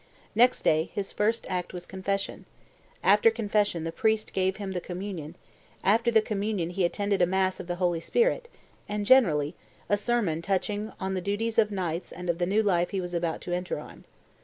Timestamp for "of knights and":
11.59-12.31